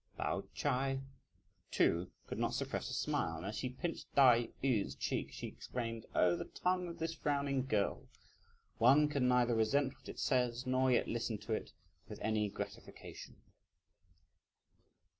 Pao 0.17 0.41
Ch'ai 0.55 1.03
too 1.69 2.09
could 2.25 2.39
not 2.39 2.55
suppress 2.55 2.89
a 2.89 2.93
smile, 2.95 3.37
and 3.37 3.45
as 3.45 3.55
she 3.55 3.69
pinched 3.69 4.07
Tai 4.15 4.49
yü's 4.63 4.95
cheek, 4.95 5.31
she 5.31 5.45
exclaimed, 5.45 6.07
"Oh 6.15 6.35
the 6.35 6.45
tongue 6.45 6.87
of 6.87 6.97
this 6.97 7.13
frowning 7.13 7.67
girl! 7.67 8.07
one 8.79 9.07
can 9.09 9.27
neither 9.27 9.53
resent 9.53 9.93
what 9.93 10.09
it 10.09 10.17
says, 10.17 10.65
nor 10.65 10.91
yet 10.91 11.07
listen 11.07 11.37
to 11.41 11.53
it 11.53 11.73
with 12.09 12.17
any 12.21 12.49
gratification!" 12.49 13.43